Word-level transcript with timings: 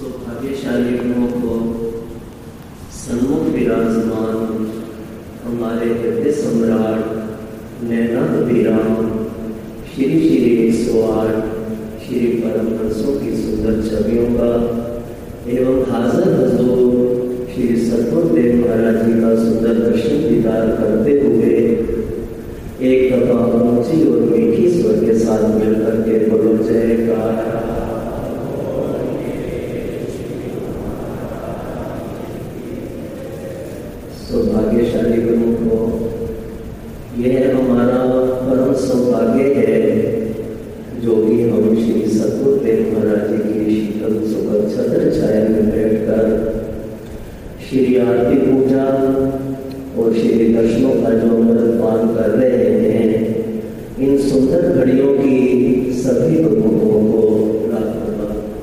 सौभाग्यशाली 0.00 0.92
गुणों 0.98 1.26
को 1.30 1.54
सन्मुख 2.98 3.48
विराजमान, 3.54 4.38
हमारे 5.42 6.32
सम्राट 6.32 7.82
नैनाथ 7.90 8.32
विराम, 8.46 9.02
श्री 9.90 10.06
श्री 10.20 10.54
एक 10.54 10.74
सौ 10.76 11.02
आठ 11.10 11.34
की 12.06 13.34
सुंदर 13.42 13.82
छवियों 13.88 14.24
का, 14.38 14.50
एवं 15.56 15.82
हाजर 15.90 16.32
हजूर, 16.38 16.96
श्री 17.52 17.68
सतगुरुदेव 17.84 18.56
महाराज 18.60 19.04
जी 19.04 19.20
का 19.20 19.34
सुंदर 19.44 19.74
दर्शन 19.82 20.28
दीदार 20.28 20.66
करते 20.80 21.18
हुए, 21.20 21.52
एक 22.88 23.12
दफ़ा 23.12 23.38
ऊँची 23.60 24.02
और 24.08 24.20
मीठी 24.30 24.68
स्वर 24.80 25.04
के 25.04 25.18
साथ 25.18 25.48
मिलकर 25.58 26.02
के 26.02 26.28
बोलो 26.30 26.56
जय 26.64 26.96
का 27.08 27.28
सौभाग्यशाली 34.30 35.22
गुरु 35.22 35.52
को 35.60 35.76
यह 37.22 37.56
हमारा 37.56 38.02
परम 38.48 38.72
सौभाग्य 38.82 39.46
है 39.54 39.78
जो 41.02 41.16
भी 41.16 41.38
हम 41.48 41.74
श्री 41.76 42.04
सतगुरुदेव 42.08 42.80
महाराज 42.92 43.24
जी 43.30 43.38
की 43.48 43.74
शीतल 43.74 44.14
सुखद 44.32 44.70
छत्र 44.76 45.10
छाया 45.16 45.48
में 45.48 45.70
बैठकर 45.70 46.24
श्री 47.68 47.96
आरती 48.06 48.38
पूजा 48.46 48.86
और 49.98 50.12
श्री 50.14 50.52
दर्शनों 50.54 50.94
का 51.02 51.10
जो 51.18 51.36
अमृत 51.36 51.80
पान 51.82 52.14
कर 52.14 52.30
रहे 52.38 52.70
हैं 52.90 53.10
इन 53.98 54.16
सुंदर 54.28 54.62
घड़ियों 54.76 55.14
की 55.18 55.92
सभी 56.02 56.42
गुरुओं 56.44 57.00
को 57.10 57.20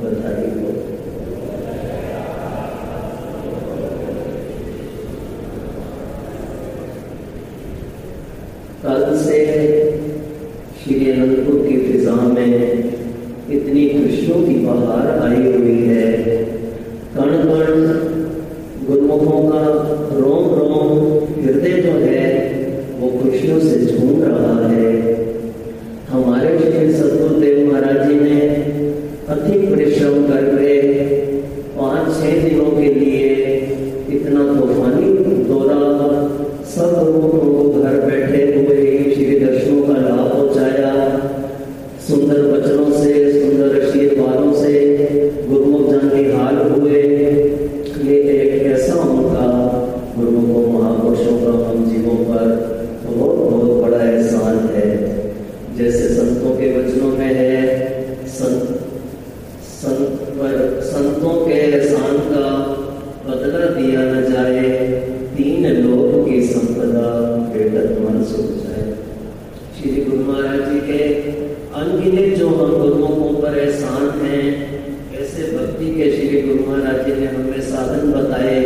बधाई 0.01 0.49
हो 0.55 0.71
कल 8.83 9.03
से 9.17 9.37
श्री 10.81 11.09
अनंतपुर 11.11 11.65
की 11.67 11.77
फिजा 11.77 12.15
में 12.27 12.53
इतनी 13.57 13.87
खुशियों 13.89 14.41
की 14.45 14.53
बहार 14.67 15.07
आई 15.19 15.41
हुई 15.53 15.79
है। 15.87 16.05
कण 17.15 17.31
कण 17.43 17.67
गुरुमुखों 18.87 19.39
का 19.49 19.61
रोम 20.17 20.43
रोम 20.55 20.89
हृदय 21.43 21.81
जो 21.81 21.93
है, 21.99 22.25
वो 22.99 23.07
खुशियों 23.19 23.59
से 23.59 23.75
झूम 23.85 24.23
रहा 24.23 24.67
है। 24.67 24.91
हमारे 26.09 26.57
श्री 26.59 26.91
सतगुरुदेव 26.93 27.71
महाराज 27.71 28.07
जी 28.07 28.19
ने 28.19 28.39
अति 29.29 29.59
परिश्रम 29.67 30.15
करके 30.27 30.66
जैसे 55.77 56.07
संतों 56.09 56.51
के 56.57 56.67
वचनों 56.73 57.11
में 57.17 57.33
है 57.35 57.57
संत 58.35 58.69
संत 59.63 60.21
संतों 60.83 61.33
के 61.45 61.53
एहसान 61.55 62.17
का 62.29 62.45
बदला 63.27 63.65
दिया 63.75 64.05
न 64.05 64.23
जाए 64.31 64.71
तीन 65.35 65.67
लोग 65.75 66.25
की 66.25 66.41
संपदा 66.47 67.11
बेटक 67.53 67.99
मन 68.05 68.23
सुख 68.31 68.47
जाए। 68.63 68.85
श्री 69.77 70.03
गुरु 70.05 70.23
महाराज 70.31 70.63
जी 70.71 70.79
के 70.87 71.03
अनगिनत 71.81 72.37
जो 72.39 72.47
हम 72.49 72.71
गुरुमुखों 72.77 73.33
पर 73.41 73.57
एहसान 73.57 74.09
हैं, 74.21 74.45
ऐसे 75.19 75.51
भक्ति 75.51 75.93
के 75.97 76.11
श्री 76.15 76.41
गुरु 76.41 76.65
महाराज 76.69 77.05
जी 77.05 77.19
ने 77.19 77.27
हमें 77.27 77.61
साधन 77.69 78.11
बताए, 78.13 78.57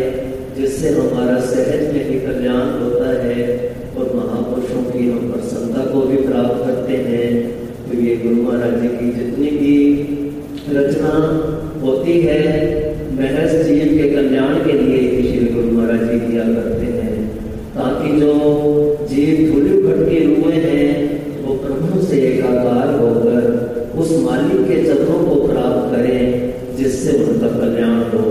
जिससे 0.58 0.96
हमारा 1.00 1.40
सहज 1.52 1.94
में 1.94 2.04
ही 2.10 2.20
कल्याण 2.22 2.66
होता 2.84 3.12
है 3.26 3.50
और 3.92 4.16
महापुरुषों 4.16 4.84
की 4.92 5.10
हम 5.10 5.32
प्रसन्नता 5.32 5.86
को 5.92 6.02
भी 6.08 6.18
प्राप्त 6.28 6.66
करते 6.66 6.98
हैं 7.08 7.30
तो 7.88 7.98
ये 8.02 8.16
गुरु 8.18 8.42
महाराज 8.44 8.82
जी 8.82 8.88
की 9.02 9.12
जितनी 9.12 9.50
भी 9.58 9.76
रचना 10.78 11.14
होती 11.82 12.20
है 12.22 12.42
महज 13.12 13.56
जीव 13.68 13.98
के 13.98 14.10
कल्याण 14.10 14.54
के 14.56 14.74
लिए 14.74 15.00
ही 15.00 15.24
श्री 15.24 15.54
गुरु 15.54 15.72
महाराज 15.78 16.04
जी 16.12 16.20
किया 16.20 16.44
करते 16.44 16.86
हैं। 16.86 17.28
ताकि 17.72 18.20
जो 18.20 18.34
जीव 19.10 19.52
धूलि 19.52 19.82
भटके 19.82 20.24
हुए 20.26 20.54
हैं, 20.54 20.92
वो 21.46 21.54
प्रभु 21.56 22.02
से 22.02 22.22
एकाकार 22.22 23.00
होकर 23.00 23.42
उस 24.00 24.12
मालिक 24.24 24.68
के 24.68 24.84
चरणों 24.84 25.20
को 25.26 25.36
प्राप्त 25.48 25.96
करें, 25.96 26.54
जिससे 26.78 27.18
उनका 27.24 27.48
कल्याण 27.48 28.00
हो। 28.14 28.24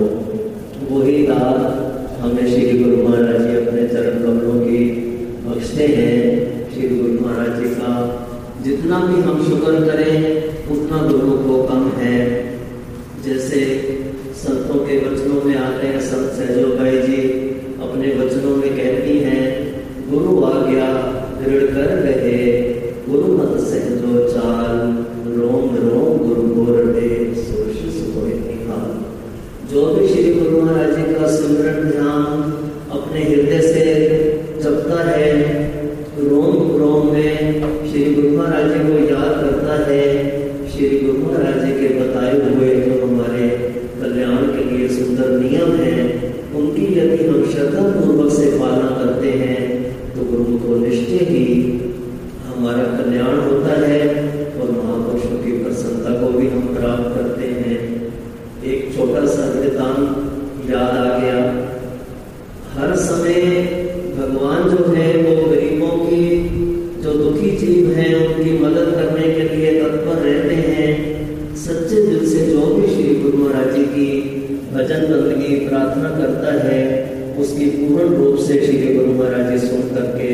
वही 0.90 1.26
दात 1.26 2.18
हमें 2.20 2.46
श्री 2.46 2.78
गुरु 2.78 3.08
महाराज 3.08 3.42
जी 3.42 3.56
अपने 3.56 3.88
चरण 3.88 4.22
कमलों 4.22 4.60
की 4.60 4.78
बख्शते 5.46 5.86
हैं। 5.86 6.16
श्री 6.72 6.88
गुरु 6.88 7.12
महाराज 7.20 7.62
जी 7.62 7.68
का 7.68 7.92
जितना 8.64 8.98
भी 9.00 9.20
हम 9.22 9.42
शुक्र 9.44 9.72
करें, 9.86 10.14
उतना 10.72 11.02
गुरु 11.02 11.36
को 11.38 11.62
कम 11.68 11.90
है। 11.98 12.18
जैसे 13.24 13.60
संतों 14.36 14.78
के 14.86 14.98
वचनों 14.98 15.42
में 15.44 15.56
आते 15.56 15.86
हैं, 15.86 16.00
संत 16.00 16.32
सहजो 16.32 16.68
भाई 16.76 16.98
जी 16.98 17.20
अपने 17.82 18.14
वचनों 18.16 18.56
में 18.56 18.70
कहती 18.70 19.18
हैं, 19.18 19.44
गुरु 20.10 20.32
आज्ञा 20.44 20.88
दृढ़ 21.40 21.66
कर 21.66 21.88
रहे 21.98 22.38
गुरु 23.08 23.36
मत 23.36 23.60
सहजो 23.62 24.28
चाल, 24.28 24.76
रोम 25.30 25.76
रोम 25.78 26.18
गुरु 26.18 26.40
सुखोय 27.90 28.32
निहाल 28.34 28.88
जो 29.72 29.84
भी 29.94 30.06
श्री 30.08 30.32
गुरु 30.34 30.60
महाराज 30.62 30.96
जी 30.96 31.14
का 31.14 31.26
सिमरन 31.36 31.90
ध्यान 31.90 32.24
अपने 32.90 33.20
हृदय 33.24 33.60
से 33.62 33.84
जपता 34.62 34.98
है 35.08 35.28
रोम 36.20 36.76
रोम 36.78 37.12
में 37.12 37.32
श्री 37.90 38.04
गुरु 38.14 38.29
महाराज 38.40 38.68
जी 38.72 38.78
को 38.84 38.98
याद 39.06 39.32
करता 39.40 39.74
है 39.86 40.04
श्री 40.70 40.88
गुरु 40.98 41.18
महाराज 41.22 41.64
जी 41.64 41.72
के 41.72 41.88
बताए 41.96 42.30
हुए 42.44 42.68
जो 42.76 43.06
पूर्ण 78.00 78.16
रूप 78.16 78.36
से 78.38 78.54
श्री 78.60 78.94
गुरु 78.94 79.12
महाराज 79.14 79.48
जी 79.50 79.66
सुन 79.66 79.80
करके 79.94 80.28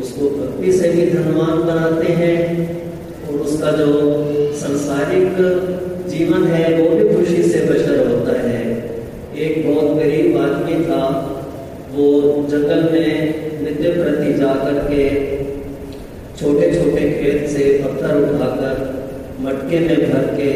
उसको 0.00 0.28
भक्ति 0.28 0.72
से 0.72 0.90
भी 0.92 1.02
धनवान 1.10 1.58
बनाते 1.62 2.12
हैं 2.20 2.36
और 3.24 3.40
उसका 3.40 3.72
जो 3.72 3.88
संसारिक 4.60 5.36
जीवन 6.08 6.46
है, 6.46 6.62
वो 6.78 6.88
भी 6.90 7.08
खुशी 7.08 7.42
से 7.42 7.60
बशर 7.66 7.98
होता 8.06 8.38
है। 8.38 8.62
एक 9.36 9.66
बहुत 9.66 9.96
गरीब 9.98 10.38
आदमी 10.38 10.78
था, 10.86 11.02
वो 11.92 12.08
जंगल 12.50 12.88
में 12.92 13.60
नित्य 13.62 13.92
प्रति 13.92 14.32
जा 14.40 14.54
करके 14.64 15.04
छोटे 16.40 16.72
छोटे 16.72 17.10
खेत 17.12 17.48
से 17.50 17.68
पत्थर 17.82 18.16
उठाकर 18.22 18.74
मटके 19.40 19.78
में 19.80 19.96
भर 20.10 20.34
के 20.36 20.50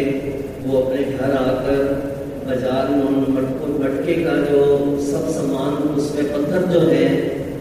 वो 0.66 0.80
अपने 0.80 1.04
घर 1.04 1.36
आकर 1.36 1.84
बाज़ार 2.46 2.88
में 2.90 3.02
उन 3.02 3.32
मटकों 3.34 3.68
मटके 3.78 4.14
का 4.24 4.36
जो 4.42 4.64
सब 5.02 5.28
सामान 5.30 5.75
उसमें 6.16 6.32
पत्थर 6.32 6.62
जो 6.72 6.80
है, 6.80 7.06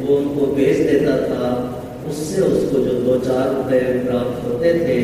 वो 0.02 0.16
उनको 0.18 0.46
बेच 0.56 0.78
देता 0.90 1.16
था। 1.28 1.48
उससे 2.10 2.42
उसको 2.42 2.80
जो 2.80 2.92
दो 3.00 3.18
चार 3.20 3.48
रुपए 3.56 3.80
प्राप्त 4.06 4.46
होते 4.46 4.74
थे, 4.80 5.00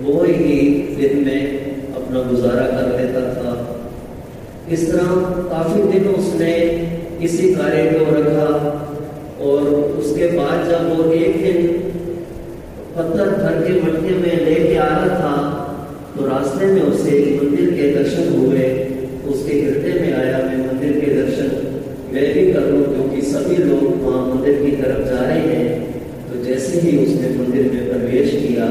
वो 0.00 0.22
ही 0.22 0.56
दिन 0.98 1.24
में 1.26 1.94
अपना 1.94 2.22
गुजारा 2.22 2.66
कर 2.66 2.88
लेता 2.98 3.22
था। 3.36 3.52
इस 4.70 4.90
तरह 4.90 5.08
काफ़ी 5.48 5.82
दिन 5.82 6.08
उसने 6.08 6.52
इसी 7.22 7.54
कार्य 7.54 7.84
को 7.90 8.04
रखा 8.10 8.50
और 9.44 9.62
उसके 10.00 10.26
बाद 10.36 10.68
जब 10.68 10.88
वो 10.90 11.10
एक 11.12 11.42
दिन 11.42 11.66
पत्थर 12.96 13.30
भर 13.38 13.60
के 13.66 13.80
मटके 13.82 14.14
में 14.14 14.44
लेके 14.44 14.76
आ 14.76 14.88
रहा 14.88 15.08
था 15.20 15.34
तो 16.16 16.26
रास्ते 16.26 16.66
में 16.66 16.82
उसे 16.82 17.18
मंदिर 17.42 17.70
के 17.70 17.94
दर्शन 17.94 18.32
हुए 18.38 18.68
उसके 19.28 19.60
तरफ़ 24.82 25.02
जा 25.06 25.20
रहे 25.20 25.54
हैं 25.54 25.68
तो 26.28 26.42
जैसे 26.44 26.80
ही 26.80 26.96
उसने 27.04 27.28
मंदिर 27.36 27.70
में 27.72 27.88
प्रवेश 27.88 28.30
किया 28.32 28.66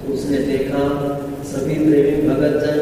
तो 0.00 0.12
उसने 0.14 0.38
देखा, 0.46 0.82
सभी 1.50 1.74
प्रेमी 1.84 2.28
भगत 2.28 2.54
जन 2.64 2.78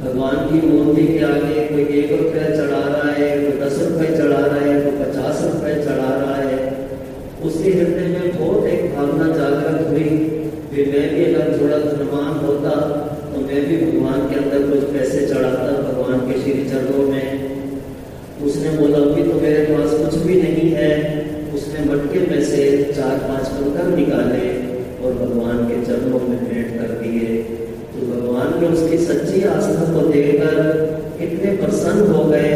भगवान 0.00 0.36
की 0.48 0.66
मूर्ति 0.66 1.06
के 1.06 1.24
आगे 1.24 1.64
कोई 1.66 1.82
एक 1.98 2.12
रुपये 2.12 2.44
चढ़ा 2.56 2.80
रहा 2.80 3.10
है, 3.10 3.28
कोई 3.40 3.56
दस 3.60 3.78
रुपये 3.82 4.16
चढ़ा 4.16 4.38
रहा 4.38 4.60
है, 4.60 4.80
कोई 4.82 4.94
पचास 5.00 5.42
रुपये 5.44 5.74
चढ़ा 5.84 6.10
रहा 6.14 6.36
है। 6.36 6.58
उसके 7.44 7.70
हृदय 7.70 8.06
में 8.08 8.38
बहुत 8.38 8.66
एक 8.68 8.94
भावना 8.94 9.26
जागृत 9.36 9.86
हुई 9.88 10.08
कि 10.72 10.84
मैं 10.86 11.04
भी 11.10 11.24
अगर 11.24 11.46
थोड़ा 11.60 11.78
धनवान 11.80 12.32
होता 12.46 12.72
तो 13.30 13.40
मैं 13.40 13.60
भी 13.68 13.76
भगवान 13.84 14.28
के 14.28 14.36
अंदर 14.36 14.66
कुछ 14.70 14.82
पैसे 14.92 15.26
चढ़ाता, 15.26 15.70
भगवान 15.82 16.18
के 16.26 16.40
श्री 16.42 16.64
चरणों 16.70 17.06
में। 17.08 17.26
उसने 18.48 18.70
बोला 18.76 19.00
कि 19.14 19.22
तो 19.22 19.40
मेरे 19.40 19.64
पास 19.66 19.94
कुछ 19.94 20.14
भी 20.26 20.40
नहीं 20.42 20.59
उसने 22.10 22.30
में 22.30 22.44
से 22.44 22.62
चार 22.92 23.18
पाँच 23.26 23.48
कंकर 23.48 23.86
निकाले 23.96 24.46
और 25.00 25.12
भगवान 25.14 25.58
के 25.66 25.76
चरणों 25.86 26.20
में 26.20 26.38
भेंट 26.44 26.70
कर 26.78 26.90
दिए। 27.02 27.36
तो 27.90 28.06
भगवान 28.06 28.48
ने 28.60 28.68
उसकी 28.68 28.98
सच्ची 29.04 29.42
आस्था 29.48 29.84
को 29.92 30.00
देखकर 30.08 30.56
इतने 31.22 31.56
प्रसन्न 31.56 32.06
हो 32.12 32.24
गए। 32.24 32.54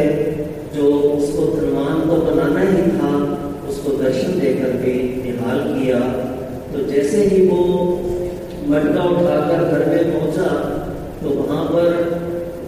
जो 0.74 0.90
उसको 0.90 1.42
धनवान 1.56 2.00
को 2.08 2.16
बनाना 2.24 2.60
ही 2.60 2.82
था, 2.90 3.10
उसको 3.68 3.92
दर्शन 3.98 4.38
देकर 4.40 4.72
के 4.82 4.94
निहाल 5.22 5.60
किया। 5.74 6.00
तो 6.72 6.78
जैसे 6.90 7.24
ही 7.24 7.46
वो 7.48 7.62
मटका 8.68 9.02
उठाकर 9.04 9.60
घर 9.64 9.82
में 9.88 10.12
पहुँचा 10.12 10.48
तो 11.22 11.30
वहाँ 11.30 11.64
पर 11.64 11.86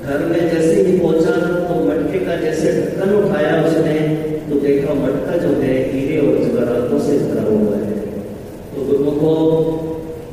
घर 0.04 0.18
में 0.26 0.40
जैसे 0.50 0.74
ही 0.82 0.98
पहुँचा 0.98 1.34
तो 1.68 1.74
मटके 1.84 2.18
का 2.24 2.34
जैसे 2.36 2.72
ढक्कन 2.72 3.10
उठाया 3.14 3.52
उसने 3.64 3.98
तो 4.48 4.54
देखा 4.60 4.94
मटका 4.94 5.36
जो 5.36 5.48
है 5.62 5.74
हीरे 5.92 6.16
और 6.26 6.34
जवाहरातों 6.44 6.98
से 7.00 7.12
भरा 7.18 7.42
हुआ 7.48 7.76
है 7.76 7.94
तो 8.74 8.78
गुरुमुखो 8.86 9.34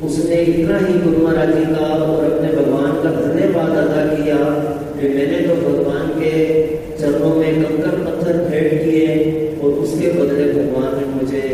उसने 0.04 0.32
इतना 0.44 0.78
ही 0.78 0.98
गुरु 1.00 1.22
महाराज 1.24 1.54
जी 1.56 1.64
का 1.74 1.86
और 2.04 2.24
अपने 2.24 2.48
भगवान 2.52 2.92
का 3.02 3.10
धन्यवाद 3.18 3.76
अदा 3.82 4.02
किया 4.14 4.38
कि 4.96 5.08
मैंने 5.14 5.38
तो 5.46 5.54
भगवान 5.62 6.08
के 6.18 6.32
चरणों 6.98 7.34
में 7.34 7.62
कंकर 7.62 7.96
पत्थर 8.04 8.38
फेंट 8.48 8.72
किए 8.84 9.08
और 9.62 9.70
उसके 9.84 10.12
बदले 10.12 10.46
भगवान 10.52 10.90
ने 10.98 11.06
मुझे 11.14 11.44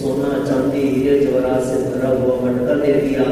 सोना, 0.00 0.32
चांदी, 0.46 0.82
हीरे, 0.88 1.18
जवाहरात 1.20 1.62
से 1.62 1.76
भरा 1.88 2.08
हुआ 2.20 2.36
मटका 2.42 2.74
दे 2.74 2.92
दिया। 2.92 3.24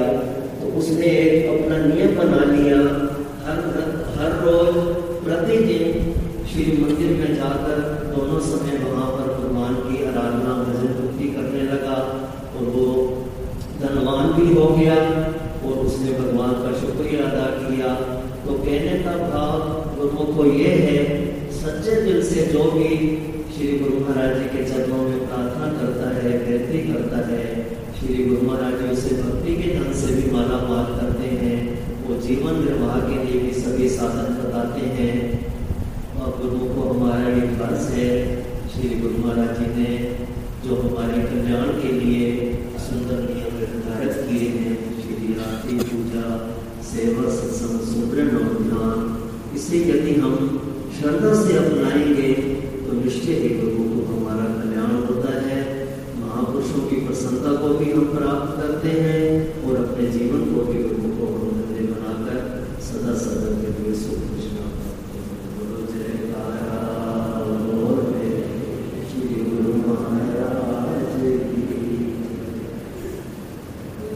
तो 0.60 0.72
उसने 0.78 1.06
एक 1.06 1.48
अपना 1.54 1.78
नियम 1.86 2.16
बना 2.16 2.42
लिया। 2.52 2.80
हर 3.46 3.60
हर 4.18 4.36
रोज 4.44 4.74
प्रतिदिन 5.24 6.14
श्री 6.50 6.64
मंदिर 6.82 7.10
में 7.18 7.34
जाकर 7.36 7.80
दोनों 8.12 8.40
समय 8.46 8.78
वहाँ 8.84 9.10
पर 9.10 9.32
भगवान 9.34 9.74
की 9.84 10.04
आराधना 10.04 10.54
भजन 10.62 10.94
भक्ति 10.98 11.28
करने 11.34 11.62
लगा 11.62 11.98
और 12.54 12.70
वो 12.76 12.86
धनवान 13.82 14.32
भी 14.32 14.54
हो 14.54 14.66
गया 14.76 14.96
और 15.66 15.86
उसने 15.86 16.12
भगवान 16.12 16.52
का 16.62 16.72
शुक्रिया 16.80 17.28
अदा 17.80 17.88
किया 17.88 17.94
तो 18.46 18.52
कहने 18.54 18.94
का 19.04 19.12
भाव 19.28 19.60
गुरुमुख 19.96 20.36
को 20.36 20.44
ये 20.46 20.70
है, 20.76 20.98
सच्चे 21.52 22.00
दिल 22.02 22.22
से 22.24 22.44
जो 22.52 22.64
भी 22.72 22.88
श्री 23.54 23.78
गुरु 23.78 24.00
महाराज 24.00 24.36
जी 24.38 24.48
के 24.48 24.64
चरणों 24.70 25.02
में 25.04 25.20
प्रार्थना 25.28 25.66
करता 25.80 26.10
है 26.16 26.32
व्यक्ति 26.44 26.78
करता 26.88 27.18
है, 27.28 27.44
श्री 28.00 28.24
गुरु 28.24 28.42
महाराज 28.48 28.74
जी 28.80 28.88
उसे 28.92 29.16
भक्ति 29.22 29.56
के 29.56 29.74
धन 29.78 29.92
से 30.00 30.14
भी 30.14 30.30
माला 30.32 30.58
माल 30.68 30.92
करते 31.00 31.28
हैं, 31.42 31.58
वो 32.04 32.20
जीवन 32.20 32.64
निर्वाह 32.64 33.00
के 33.00 33.24
लिए 33.24 33.40
भी 33.42 33.52
सभी 33.60 33.88
साधन 33.88 34.28
बताते 34.42 34.86
हैं। 34.98 35.16
और 36.20 36.38
गुरु 36.40 36.74
को 36.74 36.88
हमारा 36.90 37.28
फ़र्ज़ 37.58 37.90
है, 37.92 38.10
श्री 38.68 38.88
गुरु 39.00 39.24
महाराज 39.24 39.58
जी 39.58 39.66
ने 39.76 39.90
जो 40.64 40.76
हमारे 40.76 41.22
कल्याण 41.22 41.68
के 41.82 41.92
लिए 41.92 42.28
सुंदर 42.78 43.20
नियम 43.28 43.58
निर्धारित 43.58 44.24
किए 44.28 44.48
हैं, 44.56 44.74
श्री 45.02 45.34
आरती 45.40 45.78
पूजा 45.84 46.26
सेवा 46.90 47.28
सत्संग 47.32 47.80
सुदृढ़ 47.88 48.30
और 48.36 48.54
ध्यान 48.62 48.96
इसे 49.56 49.78
यदि 49.90 50.14
हम 50.20 50.34
श्रद्धा 50.96 51.32
से 51.42 51.56
अपनाएँगे 51.56 52.32
तो 52.84 52.92
निश्चय 52.94 53.36
ही 53.42 53.50
लोगों 53.58 53.84
को 53.90 54.00
हमारा 54.08 54.46
कल्याण 54.54 54.90
होता 55.06 55.34
है। 55.42 55.58
महापुरुषों 56.20 56.82
की 56.88 56.96
प्रसन्नता 57.06 57.52
को 57.60 57.68
भी 57.74 57.92
हम 57.92 58.04
प्राप्त 58.16 58.50
करते 58.60 58.90
हैं। 59.00 59.19